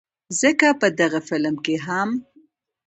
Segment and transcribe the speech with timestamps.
[0.41, 2.09] ځکه په دغه فلم کښې هم